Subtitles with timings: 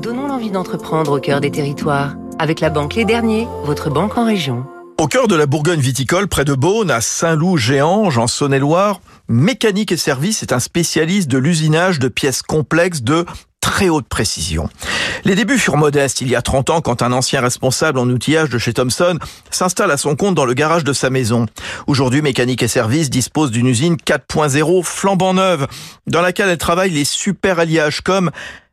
[0.00, 2.14] Donnons l'envie d'entreprendre au cœur des territoires.
[2.38, 4.64] Avec la banque Les Derniers, votre banque en région.
[4.98, 9.96] Au cœur de la Bourgogne viticole, près de Beaune, à Saint-Loup-Géange, en Saône-et-Loire, Mécanique et
[9.96, 13.26] Services est un spécialiste de l'usinage de pièces complexes de
[13.60, 14.68] très haute précision.
[15.24, 18.48] Les débuts furent modestes il y a 30 ans quand un ancien responsable en outillage
[18.48, 19.18] de chez Thomson
[19.50, 21.46] s'installe à son compte dans le garage de sa maison.
[21.88, 25.66] Aujourd'hui, Mécanique et Services dispose d'une usine 4.0 flambant neuve
[26.06, 28.30] dans laquelle elle travaille les super alliages comme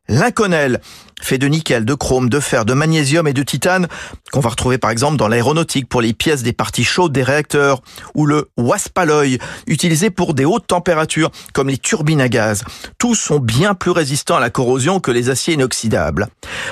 [0.10, 0.82] L'Inconel,
[1.22, 3.88] fait de nickel, de chrome, de fer, de magnésium et de titane,
[4.34, 7.82] qu'on va retrouver par exemple dans l'aéronautique pour les pièces des parties chaudes des réacteurs,
[8.14, 12.66] ou le waspaloy, utilisé pour des hautes températures, comme les turbines à gaz.
[12.98, 16.28] Tous sont bien plus résistants à la corrosion que les aciers inoxydables.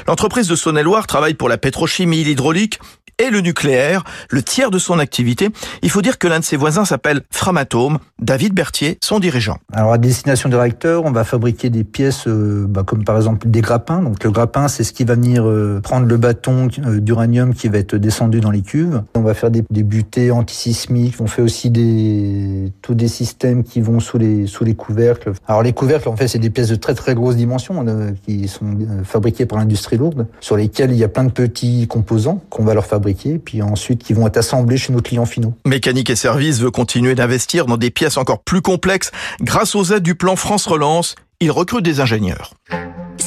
[0.08, 2.80] L'entreprise de Saône-et-Loire travaille pour la pétrochimie, l'hydraulique
[3.22, 5.50] et le nucléaire, le tiers de son activité.
[5.84, 9.58] Il faut dire que l'un de ses voisins s'appelle Framatome, David Berthier, son dirigeant.
[9.74, 13.21] Alors à destination des réacteurs, on va fabriquer des pièces euh, bah, comme par exemple
[13.46, 14.02] des grappins.
[14.02, 17.68] Donc le grappin, c'est ce qui va venir euh, prendre le bâton euh, d'uranium qui
[17.68, 19.04] va être descendu dans les cuves.
[19.16, 21.16] On va faire des, des butées antisismiques.
[21.20, 25.34] On fait aussi des tous des systèmes qui vont sous les sous les couvercles.
[25.48, 27.86] Alors les couvercles, en fait, c'est des pièces de très très grosse dimension
[28.26, 32.42] qui sont fabriquées par l'industrie lourde, sur lesquelles il y a plein de petits composants
[32.50, 35.54] qu'on va leur fabriquer puis ensuite qui vont être assemblés chez nos clients finaux.
[35.66, 40.04] Mécanique et Services veut continuer d'investir dans des pièces encore plus complexes grâce aux aides
[40.04, 41.16] du plan France Relance.
[41.40, 42.54] Il recrute des ingénieurs.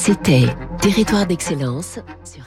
[0.05, 0.45] C'était
[0.81, 2.43] Territoire d'excellence sur